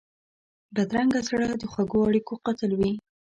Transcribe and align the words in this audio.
بدرنګه 0.75 1.21
زړه 1.29 1.45
د 1.61 1.63
خوږو 1.71 1.99
اړیکو 2.09 2.33
قاتل 2.45 2.71
وي 2.79 2.91